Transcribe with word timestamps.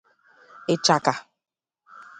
ịchaka 0.73 1.13